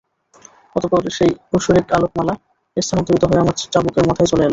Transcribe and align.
অতঃপর 0.75 1.01
সেই 1.17 1.31
ঐশ্বরিক 1.53 1.85
আলোকমালা 1.93 2.33
স্থানান্তরিত 2.77 3.23
হয়ে 3.25 3.41
আমার 3.41 3.55
চাবুকের 3.73 4.05
মাথায় 4.09 4.29
চলে 4.31 4.43
এল। 4.43 4.49